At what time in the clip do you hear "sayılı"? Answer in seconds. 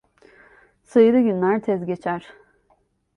0.83-1.19